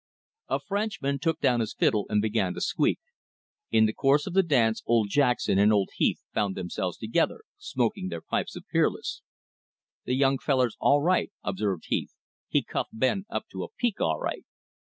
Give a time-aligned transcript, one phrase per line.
[0.47, 2.99] A Frenchman took down his fiddle and began to squeak.
[3.69, 8.07] In the course of the dance old Jackson and old Heath found themselves together, smoking
[8.07, 9.21] their pipes of Peerless.
[10.05, 12.15] "The young feller's all right," observed Heath;
[12.47, 14.43] "he cuffed Ben up to a peak all right."